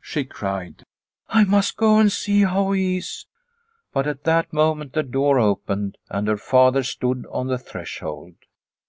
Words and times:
she 0.00 0.24
cried, 0.24 0.84
"I 1.28 1.42
mutt 1.42 1.72
go 1.76 1.98
and 1.98 2.12
see 2.12 2.42
how 2.44 2.70
he 2.70 2.98
is." 2.98 3.26
But 3.92 4.06
at 4.06 4.22
that 4.22 4.52
moment 4.52 4.92
the 4.92 5.02
door 5.02 5.40
opened 5.40 5.98
and 6.08 6.28
her 6.28 6.36
father 6.38 6.84
stood 6.84 7.26
on 7.32 7.48
the 7.48 7.58
threshold. 7.58 8.36